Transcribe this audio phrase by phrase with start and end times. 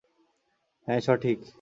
[0.87, 1.41] হ্যাঁ, সঠিক।